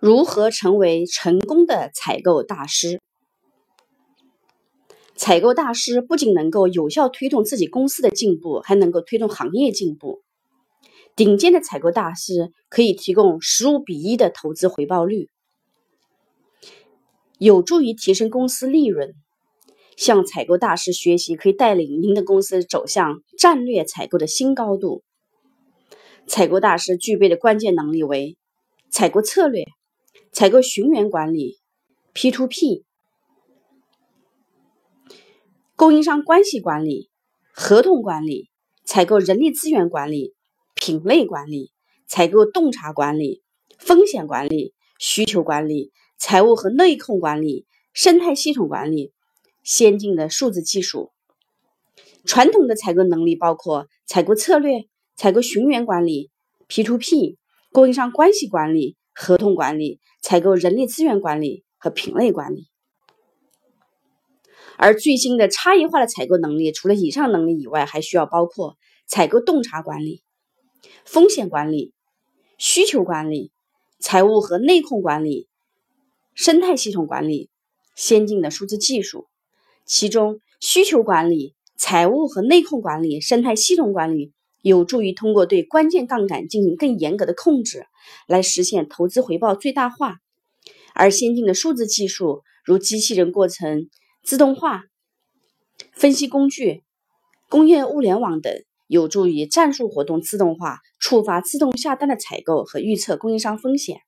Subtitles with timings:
[0.00, 3.00] 如何成为成功的采购大师？
[5.16, 10.22] 采购大师不仅能够有效推动自己公司的进步，还能够推动行业进步。
[11.16, 15.30] 顶尖的采购大师可以提供十五比一的投资回报率，
[17.38, 19.16] 有助于提升公司利润。
[19.96, 25.02] 向采购大师学习，可以带领您的公司走向战略采购的新高度。
[26.28, 28.36] 采购大师具备的关键能力为
[28.92, 29.64] 采购策略。
[30.38, 31.58] 采购寻源管理、
[32.14, 32.84] P2P、
[35.74, 37.10] 供应商关系管理、
[37.50, 38.48] 合同管理、
[38.84, 40.36] 采购人力资源管理、
[40.76, 41.72] 品类管理、
[42.06, 43.42] 采购洞察管理、
[43.78, 49.12] 风险管理、需求管理、财务和内控管理、生态系统管理、
[49.64, 51.10] 先进的数字技术。
[52.24, 54.84] 传统的采购能力包括采购策略、
[55.16, 56.30] 采购寻源管理、
[56.68, 57.38] P2P、
[57.72, 58.97] 供应商关系管理。
[59.20, 62.68] 合同管理、采购人力资源管理和品类管理，
[64.76, 68.76] 而最新的差异化的采购能力，除了以上能力以外，还需要包括
[69.08, 70.22] 采购洞察管理、
[71.04, 71.92] 风险管理、
[72.58, 73.50] 需求管理、
[73.98, 75.48] 财务和内控管理、
[76.32, 77.50] 生态系统管理、
[77.96, 79.26] 先进的数字技术。
[79.84, 84.32] 其中，需求管理、财务和内控管理、生态系统管理。
[84.62, 87.86] 有助于通过对关键杠杆进行更严格的控制，
[88.26, 90.16] 来实现投资回报最大化。
[90.94, 93.88] 而先进的数字技术，如机器人过程
[94.24, 94.84] 自动化、
[95.92, 96.82] 分析工具、
[97.48, 98.52] 工业物联网等，
[98.88, 104.00] 有助于战术活动自动化、触发自动下单的采购和预测供应商风险。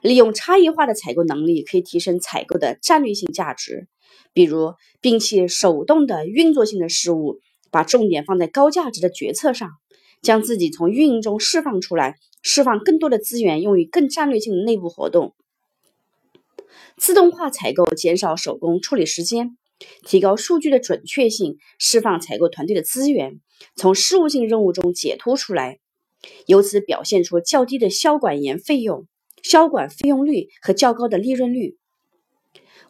[0.00, 3.88] 利用差异化的采购能力，可以提升采购的战略性价值，
[4.32, 7.40] 比如摒弃手动的运作性的事务。
[7.74, 9.68] 把重点放在高价值的决策上，
[10.22, 15.34] 将自己从运营中释放出来，释放更多的资源用于更战略性的内部活动。
[16.96, 19.58] 自动化采购减少手工处理时间，
[20.06, 23.40] 提高数据的准确性，释放采购团队的资源，
[23.74, 25.80] 从事务性任务中解脱出来，
[26.46, 29.08] 由此表现出较低的销管员费用、
[29.42, 31.76] 销管费用率和较高的利润率。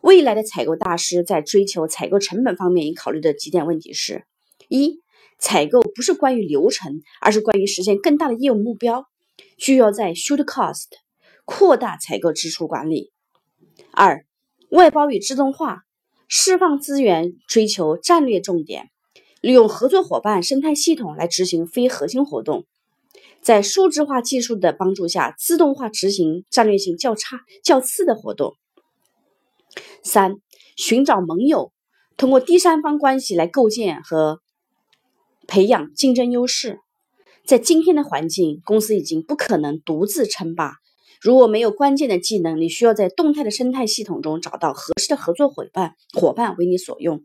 [0.02, 4.26] 未来的采购大师在追求采购成本方面应考虑的几点问题是。
[4.74, 5.00] 一、
[5.38, 9.06] 采购不是关于流程，而是关于实现更大的业务目标，
[9.56, 10.86] 需要在 should cost
[11.44, 13.12] 扩大采购支出管理。
[13.92, 14.26] 二、
[14.70, 15.84] 外包与自动化，
[16.26, 18.90] 释放资源，追求战略重点，
[19.40, 22.66] 利用合作伙伴生态系统来执行非核心活动，
[23.40, 28.54] 在数字化技术的帮助下，自动化执行战略性较差、较次的活动。
[30.02, 30.34] 三、
[30.76, 31.72] 寻找盟友，
[32.16, 34.40] 通过第三方关系来构建和。
[35.46, 36.80] 培养竞争优势，
[37.46, 40.74] 在今天的环境，公司已经不可能独自称霸。
[41.20, 47.24] 如果没有关键的技能，你需要在动态的生态系统中找到合适的合作伙伴，伙伴为你所用。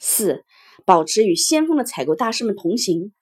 [0.00, 0.44] 四，
[0.84, 3.12] 保持与先锋的采购大师们同行。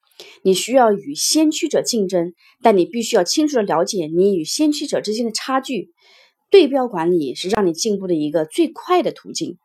[0.42, 5.90] 你需要与先驱者竞争，但你必须要清楚的了解你与先驱者之间的差距。
[6.50, 9.58] 对标管理是让你进步的一个最快的途径。